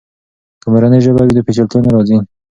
[0.61, 2.17] که مورنۍ ژبه وي، نو پیچلتیا نه راځي.